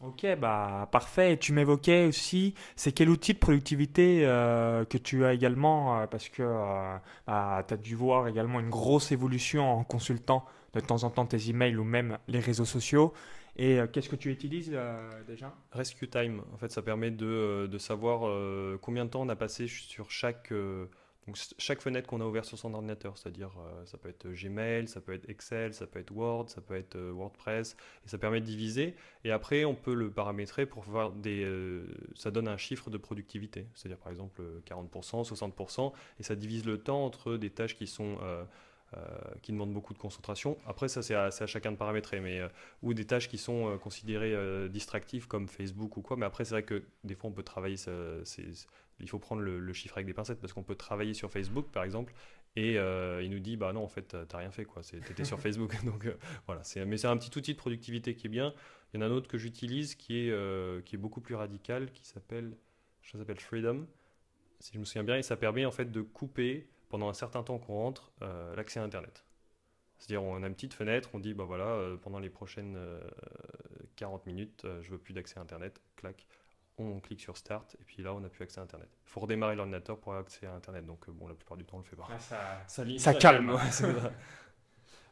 Ok, 0.00 0.26
bah 0.38 0.88
parfait. 0.92 1.32
Et 1.32 1.38
tu 1.38 1.52
m'évoquais 1.52 2.04
aussi, 2.04 2.54
c'est 2.76 2.92
quel 2.92 3.08
outil 3.08 3.32
de 3.32 3.38
productivité 3.38 4.26
euh, 4.26 4.84
que 4.84 4.98
tu 4.98 5.24
as 5.24 5.32
également, 5.32 6.06
parce 6.08 6.28
que 6.28 6.42
bah, 7.26 7.64
tu 7.66 7.74
as 7.74 7.76
dû 7.78 7.94
voir 7.94 8.28
également 8.28 8.60
une 8.60 8.68
grosse 8.68 9.12
évolution 9.12 9.78
en 9.78 9.84
consultant 9.84 10.44
de 10.74 10.80
temps 10.80 11.04
en 11.04 11.10
temps 11.10 11.24
tes 11.24 11.48
emails 11.48 11.76
ou 11.76 11.84
même 11.84 12.18
les 12.28 12.40
réseaux 12.40 12.64
sociaux. 12.64 13.14
Et 13.56 13.78
euh, 13.78 13.86
qu'est-ce 13.86 14.08
que 14.08 14.16
tu 14.16 14.30
utilises 14.30 14.70
euh, 14.72 15.22
déjà? 15.26 15.54
Rescue 15.72 16.08
Time, 16.08 16.42
en 16.52 16.56
fait, 16.56 16.72
ça 16.72 16.82
permet 16.82 17.10
de, 17.10 17.26
euh, 17.26 17.68
de 17.68 17.78
savoir 17.78 18.22
combien 18.80 19.04
de 19.04 19.10
temps 19.10 19.22
on 19.22 19.28
a 19.28 19.36
passé 19.36 19.68
sur 19.68 20.10
chaque, 20.10 20.52
donc, 20.52 21.36
chaque 21.58 21.80
fenêtre 21.80 22.08
qu'on 22.08 22.20
a 22.20 22.26
ouverte 22.26 22.46
sur 22.46 22.58
son 22.58 22.74
ordinateur. 22.74 23.16
C'est-à-dire, 23.16 23.52
ça 23.84 23.96
peut 23.96 24.08
être 24.08 24.28
Gmail, 24.28 24.88
ça 24.88 25.00
peut 25.00 25.12
être 25.12 25.28
Excel, 25.30 25.72
ça 25.72 25.86
peut 25.86 26.00
être 26.00 26.10
Word, 26.10 26.48
ça 26.48 26.60
peut 26.60 26.74
être 26.74 26.98
WordPress, 26.98 27.76
et 28.04 28.08
ça 28.08 28.18
permet 28.18 28.40
de 28.40 28.46
diviser. 28.46 28.94
Et 29.24 29.30
après, 29.30 29.64
on 29.64 29.74
peut 29.74 29.94
le 29.94 30.10
paramétrer 30.10 30.66
pour 30.66 30.82
voir 30.82 31.12
des. 31.12 31.48
ça 32.14 32.30
donne 32.30 32.48
un 32.48 32.56
chiffre 32.56 32.90
de 32.90 32.98
productivité, 32.98 33.68
c'est-à-dire 33.74 33.98
par 33.98 34.10
exemple 34.10 34.42
40%, 34.66 35.26
60%, 35.28 35.92
et 36.18 36.22
ça 36.22 36.34
divise 36.34 36.66
le 36.66 36.78
temps 36.78 37.04
entre 37.04 37.36
des 37.36 37.50
tâches 37.50 37.76
qui 37.76 37.86
sont 37.86 38.18
qui 39.42 39.52
demandent 39.52 39.72
beaucoup 39.72 39.92
de 39.92 39.98
concentration. 39.98 40.58
Après, 40.66 40.88
ça, 40.88 41.02
c'est 41.02 41.14
à, 41.14 41.30
chacun 41.30 41.72
de 41.72 41.76
paramétrer, 41.76 42.20
mais, 42.20 42.40
euh, 42.40 42.48
ou 42.82 42.94
des 42.94 43.06
tâches 43.06 43.28
qui 43.28 43.38
sont 43.38 43.68
euh, 43.68 43.76
considérées 43.76 44.34
distractives 44.68 45.26
comme 45.26 45.48
Facebook 45.48 45.96
ou 45.96 46.02
quoi. 46.02 46.16
Mais 46.16 46.26
après, 46.26 46.44
c'est 46.44 46.54
vrai 46.54 46.62
que 46.62 46.82
des 47.04 47.14
fois, 47.14 47.30
on 47.30 47.32
peut 47.32 47.42
travailler, 47.42 47.76
il 49.00 49.08
faut 49.08 49.18
prendre 49.18 49.42
le, 49.42 49.72
chiffre 49.72 49.96
avec 49.96 50.06
des 50.06 50.14
pincettes 50.14 50.40
parce 50.40 50.52
qu'on 50.52 50.62
peut 50.62 50.76
travailler 50.76 51.14
sur 51.14 51.30
Facebook, 51.30 51.70
par 51.70 51.84
exemple, 51.84 52.14
et 52.56 52.74
il 52.74 53.30
nous 53.30 53.40
dit, 53.40 53.56
bah 53.56 53.72
non, 53.72 53.82
en 53.82 53.88
fait, 53.88 54.16
t'as 54.28 54.38
rien 54.38 54.50
fait, 54.50 54.64
quoi. 54.64 54.82
T'étais 54.82 55.24
sur 55.24 55.40
Facebook. 55.40 55.74
Donc 55.84 56.06
voilà, 56.46 56.62
mais 56.86 56.96
c'est 56.96 57.08
un 57.08 57.16
petit 57.16 57.36
outil 57.36 57.52
de 57.52 57.58
productivité 57.58 58.14
qui 58.14 58.26
est 58.26 58.30
bien. 58.30 58.54
Il 58.92 59.00
y 59.00 59.02
en 59.02 59.06
a 59.06 59.08
un 59.08 59.12
autre 59.12 59.28
que 59.28 59.38
j'utilise 59.38 59.94
qui, 59.94 60.28
est 60.28 60.84
qui 60.84 60.94
est 60.94 60.98
beaucoup 60.98 61.20
plus 61.20 61.34
radical, 61.34 61.90
qui 61.92 62.06
s'appelle, 62.06 62.56
ça 63.02 63.18
s'appelle 63.18 63.40
Freedom, 63.40 63.86
si 64.60 64.72
je 64.72 64.78
me 64.78 64.84
souviens 64.84 65.04
bien, 65.04 65.16
et 65.16 65.22
ça 65.22 65.36
permet 65.36 65.64
en 65.66 65.72
fait 65.72 65.90
de 65.90 66.00
couper 66.00 66.68
pendant 66.94 67.08
un 67.08 67.14
certain 67.14 67.42
temps 67.42 67.58
qu'on 67.58 67.74
rentre, 67.74 68.12
euh, 68.22 68.54
l'accès 68.54 68.78
à 68.78 68.84
Internet. 68.84 69.24
C'est-à-dire, 69.98 70.22
on 70.22 70.40
a 70.44 70.46
une 70.46 70.54
petite 70.54 70.74
fenêtre, 70.74 71.10
on 71.12 71.18
dit, 71.18 71.34
bah 71.34 71.42
voilà, 71.42 71.64
euh, 71.64 71.96
pendant 71.96 72.20
les 72.20 72.30
prochaines 72.30 72.78
40 73.96 74.20
euh, 74.20 74.30
minutes, 74.30 74.64
je 74.80 74.92
veux 74.92 74.98
plus 74.98 75.12
d'accès 75.12 75.40
à 75.40 75.42
Internet, 75.42 75.82
clac, 75.96 76.24
on 76.78 77.00
clique 77.00 77.20
sur 77.20 77.36
Start, 77.36 77.74
et 77.80 77.84
puis 77.84 78.00
là, 78.04 78.14
on 78.14 78.20
n'a 78.20 78.28
plus 78.28 78.44
accès 78.44 78.60
à 78.60 78.62
Internet. 78.62 78.88
Il 79.06 79.10
faut 79.10 79.18
redémarrer 79.18 79.56
l'ordinateur 79.56 79.98
pour 79.98 80.12
avoir 80.12 80.24
accès 80.24 80.46
à 80.46 80.54
Internet, 80.54 80.86
donc 80.86 81.10
bon, 81.10 81.26
la 81.26 81.34
plupart 81.34 81.56
du 81.56 81.64
temps, 81.64 81.78
on 81.78 81.80
le 81.80 81.84
fait 81.84 81.96
pas. 81.96 82.06
Ah, 82.08 82.18
ça, 82.20 82.84
ça, 82.98 83.14
calme. 83.14 83.58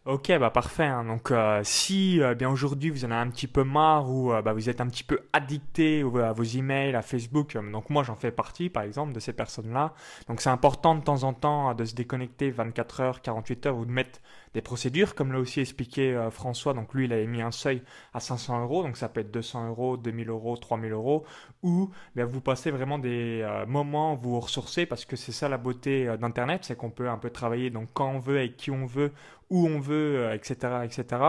Ok, 0.04 0.32
bah 0.40 0.50
parfait. 0.50 0.82
hein. 0.82 1.04
Donc, 1.04 1.30
euh, 1.30 1.60
si 1.62 2.20
euh, 2.20 2.34
bien 2.34 2.50
aujourd'hui 2.50 2.90
vous 2.90 3.04
en 3.04 3.12
avez 3.12 3.20
un 3.20 3.30
petit 3.30 3.46
peu 3.46 3.62
marre 3.62 4.10
ou 4.10 4.32
euh, 4.32 4.42
bah, 4.42 4.52
vous 4.52 4.68
êtes 4.68 4.80
un 4.80 4.88
petit 4.88 5.04
peu 5.04 5.20
addicté 5.32 6.00
à 6.02 6.32
vos 6.32 6.42
emails, 6.42 6.96
à 6.96 7.02
Facebook, 7.02 7.56
donc 7.70 7.88
moi 7.88 8.02
j'en 8.02 8.16
fais 8.16 8.32
partie 8.32 8.68
par 8.68 8.82
exemple 8.82 9.12
de 9.12 9.20
ces 9.20 9.32
personnes-là. 9.32 9.94
Donc, 10.26 10.40
c'est 10.40 10.50
important 10.50 10.96
de 10.96 11.02
temps 11.04 11.22
en 11.22 11.32
temps 11.34 11.72
de 11.74 11.84
se 11.84 11.94
déconnecter 11.94 12.50
24 12.50 13.00
heures, 13.00 13.22
48 13.22 13.66
heures 13.66 13.76
ou 13.76 13.84
de 13.84 13.92
mettre 13.92 14.18
des 14.54 14.60
procédures, 14.60 15.14
comme 15.14 15.32
l'a 15.32 15.38
aussi 15.38 15.60
expliqué 15.60 16.28
François. 16.32 16.74
Donc, 16.74 16.92
lui, 16.94 17.04
il 17.04 17.12
avait 17.12 17.26
mis 17.28 17.40
un 17.40 17.52
seuil 17.52 17.80
à 18.12 18.18
500 18.18 18.60
euros, 18.60 18.82
donc 18.82 18.96
ça 18.96 19.08
peut 19.08 19.20
être 19.20 19.30
200 19.30 19.68
euros, 19.68 19.96
2000 19.96 20.28
euros, 20.28 20.56
3000 20.56 20.92
euros, 20.92 21.24
ou 21.62 21.90
bien, 22.16 22.24
vous 22.26 22.40
passez 22.40 22.70
vraiment 22.72 22.98
des 22.98 23.46
moments 23.68 24.14
vous 24.16 24.40
ressourcez 24.40 24.84
parce 24.84 25.04
que 25.04 25.14
c'est 25.16 25.32
ça 25.32 25.48
la 25.48 25.58
beauté 25.58 26.12
d'Internet, 26.20 26.64
c'est 26.64 26.76
qu'on 26.76 26.90
peut 26.90 27.08
un 27.08 27.18
peu 27.18 27.30
travailler 27.30 27.70
donc 27.70 27.88
quand 27.94 28.10
on 28.10 28.18
veut, 28.18 28.38
avec 28.38 28.56
qui 28.56 28.70
on 28.70 28.84
veut 28.84 29.12
où 29.50 29.66
on 29.66 29.78
veut, 29.80 30.16
euh, 30.18 30.34
etc., 30.34 30.84
etc. 30.84 31.22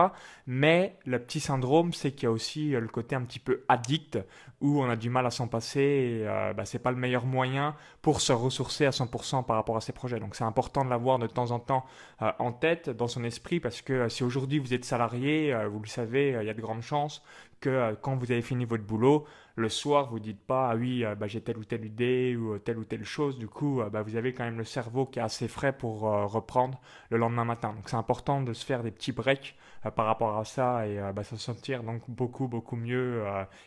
Mais 0.46 0.96
le 1.06 1.18
petit 1.18 1.40
syndrome, 1.40 1.92
c'est 1.92 2.12
qu'il 2.12 2.24
y 2.24 2.26
a 2.26 2.30
aussi 2.30 2.74
euh, 2.74 2.80
le 2.80 2.88
côté 2.88 3.16
un 3.16 3.22
petit 3.22 3.38
peu 3.38 3.64
addict, 3.68 4.18
où 4.60 4.82
on 4.82 4.88
a 4.88 4.96
du 4.96 5.10
mal 5.10 5.26
à 5.26 5.30
s'en 5.30 5.48
passer, 5.48 5.80
et 5.80 6.28
euh, 6.28 6.52
bah, 6.54 6.64
c'est 6.64 6.78
pas 6.78 6.90
le 6.90 6.96
meilleur 6.96 7.26
moyen 7.26 7.74
pour 8.02 8.20
se 8.20 8.32
ressourcer 8.32 8.86
à 8.86 8.90
100% 8.90 9.44
par 9.44 9.56
rapport 9.56 9.76
à 9.76 9.80
ses 9.80 9.92
projets. 9.92 10.20
Donc 10.20 10.34
c'est 10.34 10.44
important 10.44 10.84
de 10.84 10.90
l'avoir 10.90 11.18
de 11.18 11.26
temps 11.26 11.50
en 11.50 11.58
temps 11.58 11.84
euh, 12.22 12.30
en 12.38 12.52
tête, 12.52 12.90
dans 12.90 13.08
son 13.08 13.24
esprit, 13.24 13.60
parce 13.60 13.82
que 13.82 14.08
si 14.08 14.22
aujourd'hui 14.22 14.58
vous 14.58 14.74
êtes 14.74 14.84
salarié, 14.84 15.54
vous 15.70 15.80
le 15.80 15.88
savez, 15.88 16.36
il 16.40 16.46
y 16.46 16.50
a 16.50 16.54
de 16.54 16.60
grandes 16.60 16.82
chances 16.82 17.22
euh, 17.66 17.94
quand 18.00 18.16
vous 18.16 18.30
avez 18.32 18.42
fini 18.42 18.64
votre 18.64 18.84
boulot, 18.84 19.26
le 19.56 19.68
soir, 19.68 20.10
vous 20.10 20.18
dites 20.18 20.40
pas, 20.40 20.70
ah 20.70 20.76
oui, 20.76 21.04
euh, 21.04 21.14
bah, 21.14 21.26
j'ai 21.26 21.40
telle 21.40 21.58
ou 21.58 21.64
telle 21.64 21.84
idée 21.84 22.36
ou 22.36 22.54
euh, 22.54 22.58
telle 22.58 22.78
ou 22.78 22.84
telle 22.84 23.04
chose. 23.04 23.38
Du 23.38 23.48
coup, 23.48 23.82
bah, 23.92 24.02
vous 24.02 24.16
avez 24.16 24.32
quand 24.32 24.44
même 24.44 24.58
le 24.58 24.64
cerveau 24.64 25.06
qui 25.06 25.18
est 25.18 25.22
assez 25.22 25.48
frais 25.48 25.72
pour 25.72 26.00
reprendre 26.02 26.80
le 27.10 27.18
lendemain 27.18 27.44
matin. 27.44 27.72
Donc 27.74 27.88
c'est 27.88 27.96
important 27.96 28.42
de 28.42 28.52
se 28.52 28.64
faire 28.64 28.82
des 28.82 28.90
petits 28.90 29.12
breaks 29.12 29.56
par 29.96 30.06
rapport 30.06 30.38
à 30.38 30.44
ça 30.44 30.86
et 30.86 30.98
bah, 31.14 31.24
se 31.24 31.36
sentir 31.36 31.82
donc 31.82 32.02
beaucoup 32.08 32.48
beaucoup 32.48 32.76
mieux 32.76 33.22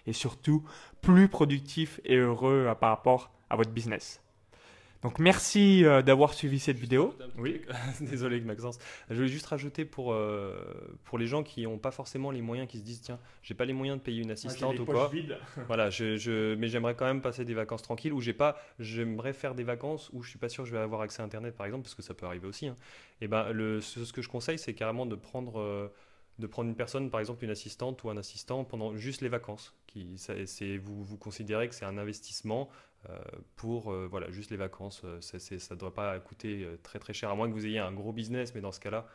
et 0.08 0.14
surtout 0.14 0.64
plus 1.02 1.28
productif 1.28 2.02
et 2.06 2.16
heureux 2.16 2.74
par 2.80 2.90
rapport 2.90 3.32
à 3.50 3.56
votre 3.56 3.72
business. 3.72 4.27
Donc 5.04 5.20
merci 5.20 5.86
euh, 5.86 6.02
d'avoir 6.02 6.34
suivi 6.34 6.60
cette 6.60 6.78
vidéo. 6.78 7.14
Oui. 7.38 7.62
Désolé 8.02 8.42
Maxence. 8.42 8.80
Je 9.10 9.16
voulais 9.16 9.28
juste 9.28 9.46
rajouter 9.46 9.86
pour, 9.86 10.12
euh, 10.12 10.56
pour 11.04 11.18
les 11.20 11.28
gens 11.28 11.44
qui 11.44 11.64
n'ont 11.64 11.78
pas 11.78 11.92
forcément 11.92 12.32
les 12.32 12.42
moyens, 12.42 12.68
qui 12.68 12.80
se 12.80 12.84
disent 12.84 13.02
tiens, 13.02 13.20
j'ai 13.44 13.54
pas 13.54 13.66
les 13.66 13.74
moyens 13.74 14.00
de 14.00 14.04
payer 14.04 14.22
une 14.22 14.32
assistante 14.32 14.76
ou 14.82 14.86
quoi. 14.86 15.06
Voilà, 15.68 15.90
je, 15.92 16.18
je- 16.18 16.56
mais 16.56 16.68
j'aimerais 16.68 16.96
quand 16.96 17.06
même 17.06 17.22
passer 17.22 17.46
des 17.46 17.54
vacances 17.54 17.84
tranquilles 17.84 18.12
où 18.14 18.22
j'ai 18.22 18.34
pas, 18.34 18.58
j'aimerais 18.80 19.34
faire 19.34 19.54
des 19.54 19.64
vacances 19.64 20.10
où 20.14 20.24
je 20.24 20.30
suis 20.30 20.40
pas 20.40 20.50
sûr 20.50 20.64
que 20.64 20.70
je 20.70 20.76
vais 20.76 20.82
avoir 20.82 21.02
accès 21.02 21.22
à 21.22 21.26
Internet 21.26 21.56
par 21.56 21.66
exemple 21.68 21.84
parce 21.84 21.96
que 21.96 22.02
ça 22.02 22.14
peut 22.16 22.26
arriver 22.26 22.48
aussi. 22.48 22.68
hein. 22.68 22.76
Et 23.22 23.28
ben 23.28 23.52
le, 23.52 23.82
ce, 23.82 24.04
ce 24.04 24.12
que 24.14 24.22
je 24.22 24.30
conseille 24.30 24.58
c'est 24.60 24.74
carrément 24.74 25.06
de 25.06 25.16
prendre 25.16 25.60
euh, 25.60 25.88
de 26.40 26.48
prendre 26.48 26.70
une 26.70 26.76
personne 26.76 27.10
par 27.10 27.20
exemple 27.20 27.44
une 27.44 27.50
assistante 27.50 28.04
ou 28.04 28.10
un 28.10 28.18
assistant 28.18 28.64
pendant 28.64 28.96
juste 28.96 29.22
les 29.22 29.30
vacances. 29.30 29.74
Qui 29.88 30.18
c'est 30.18 30.78
vous 30.78 31.04
vous 31.04 31.18
considérez 31.18 31.68
que 31.70 31.76
c'est 31.76 31.86
un 31.86 31.98
investissement 31.98 32.70
euh, 33.10 33.20
pour 33.56 33.92
euh, 33.92 34.08
voilà 34.10 34.30
juste 34.32 34.52
les 34.52 34.58
vacances. 34.58 35.02
Euh, 35.04 35.20
ça 35.22 35.38
ne 35.38 35.80
doit 35.80 35.94
pas 35.94 36.20
coûter 36.20 36.68
très 36.84 37.00
très 37.00 37.14
cher 37.14 37.30
à 37.30 37.36
moins 37.36 37.48
que 37.48 37.54
vous 37.54 37.66
ayez 37.66 37.80
un 37.80 37.92
gros 37.92 38.14
business, 38.14 38.54
mais 38.56 38.62
dans 38.62 38.72
ce 38.72 38.80
cas-là. 38.80 39.08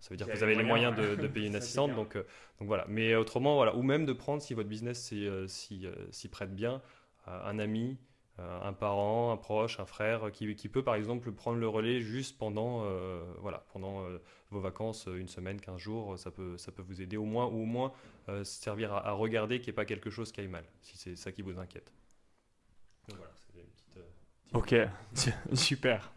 Ça 0.00 0.10
veut 0.10 0.16
dire 0.16 0.26
que 0.26 0.36
vous 0.36 0.42
avez 0.42 0.54
les 0.54 0.62
moyens 0.62 0.94
moyens. 0.94 1.16
de, 1.16 1.22
de 1.22 1.28
payer 1.28 1.46
une 1.48 1.56
assistante, 1.56 1.94
donc, 1.94 2.16
euh, 2.16 2.22
donc 2.58 2.68
voilà. 2.68 2.84
Mais 2.88 3.14
autrement, 3.14 3.56
voilà. 3.56 3.74
Ou 3.76 3.82
même 3.82 4.06
de 4.06 4.12
prendre, 4.12 4.42
si 4.42 4.54
votre 4.54 4.68
business 4.68 5.00
s'y 5.00 5.26
euh, 5.26 5.46
s'y 5.48 6.28
prête 6.28 6.54
bien, 6.54 6.82
un 7.26 7.58
ami, 7.58 7.98
un 8.38 8.72
parent, 8.72 9.32
un 9.32 9.36
proche, 9.36 9.80
un 9.80 9.86
frère, 9.86 10.26
euh, 10.28 10.30
qui, 10.30 10.54
qui 10.54 10.68
peut 10.68 10.82
par 10.84 10.94
exemple 10.94 11.32
prendre 11.32 11.58
le 11.58 11.68
relais 11.68 12.00
juste 12.00 12.38
pendant, 12.38 12.84
euh, 12.84 13.22
voilà, 13.38 13.64
pendant 13.72 14.04
euh, 14.04 14.18
vos 14.50 14.60
vacances, 14.60 15.08
euh, 15.08 15.16
une 15.16 15.28
semaine, 15.28 15.60
15 15.60 15.78
jours, 15.78 16.14
euh, 16.14 16.16
ça 16.16 16.30
peut, 16.30 16.56
ça 16.56 16.70
peut 16.72 16.82
vous 16.82 17.00
aider 17.02 17.16
au 17.16 17.24
moins, 17.24 17.46
ou 17.46 17.62
au 17.62 17.66
moins 17.66 17.92
euh, 18.28 18.44
servir 18.44 18.92
à, 18.92 19.08
à 19.08 19.12
regarder 19.12 19.58
qu'il 19.60 19.66
n'y 19.68 19.70
ait 19.70 19.82
pas 19.82 19.84
quelque 19.84 20.10
chose 20.10 20.30
qui 20.32 20.40
aille 20.40 20.48
mal, 20.48 20.64
si 20.82 20.96
c'est 20.98 21.16
ça 21.16 21.32
qui 21.32 21.42
vous 21.42 21.58
inquiète. 21.58 21.92
Donc 23.08 23.18
voilà, 23.18 23.32
c'est 23.36 23.58
une 23.60 23.66
petite, 23.66 23.96
euh, 23.96 24.02
petite- 24.44 24.90
Ok, 25.14 25.54
super. 25.56 26.12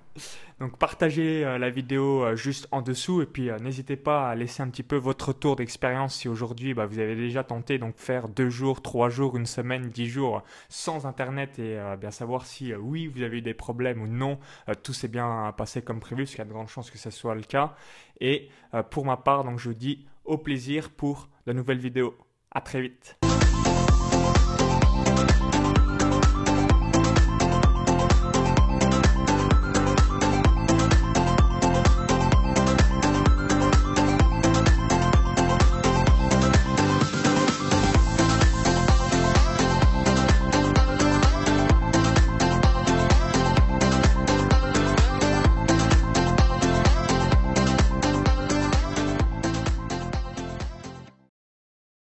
Donc 0.59 0.77
partagez 0.77 1.43
euh, 1.43 1.57
la 1.57 1.69
vidéo 1.69 2.23
euh, 2.23 2.35
juste 2.35 2.67
en 2.71 2.81
dessous 2.81 3.21
et 3.21 3.25
puis 3.25 3.49
euh, 3.49 3.57
n'hésitez 3.57 3.95
pas 3.95 4.29
à 4.29 4.35
laisser 4.35 4.61
un 4.61 4.69
petit 4.69 4.83
peu 4.83 4.95
votre 4.95 5.29
retour 5.29 5.55
d'expérience 5.55 6.15
si 6.15 6.27
aujourd'hui 6.27 6.73
bah, 6.73 6.85
vous 6.85 6.99
avez 6.99 7.15
déjà 7.15 7.43
tenté 7.43 7.79
donc 7.79 7.95
faire 7.97 8.27
deux 8.27 8.49
jours, 8.49 8.81
trois 8.81 9.09
jours, 9.09 9.37
une 9.37 9.47
semaine, 9.47 9.89
dix 9.89 10.07
jours 10.07 10.43
sans 10.69 11.07
internet 11.07 11.57
et 11.57 11.79
bien 11.99 12.11
savoir 12.11 12.45
si 12.45 12.75
oui 12.75 13.07
vous 13.07 13.23
avez 13.23 13.39
eu 13.39 13.41
des 13.41 13.53
problèmes 13.53 14.01
ou 14.01 14.07
non, 14.07 14.37
tout 14.83 14.93
s'est 14.93 15.07
bien 15.07 15.53
passé 15.57 15.81
comme 15.81 15.99
prévu 15.99 16.23
parce 16.23 16.31
qu'il 16.31 16.39
y 16.39 16.41
a 16.41 16.45
de 16.45 16.53
grandes 16.53 16.69
chances 16.69 16.91
que 16.91 16.97
ce 16.97 17.09
soit 17.09 17.35
le 17.35 17.41
cas. 17.41 17.75
Et 18.19 18.49
pour 18.89 19.05
ma 19.05 19.17
part 19.17 19.43
donc 19.43 19.59
je 19.59 19.69
vous 19.69 19.75
dis 19.75 20.05
au 20.25 20.37
plaisir 20.37 20.91
pour 20.91 21.29
de 21.47 21.53
nouvelles 21.53 21.79
vidéos. 21.79 22.15
À 22.51 22.61
très 22.61 22.81
vite. 22.81 23.17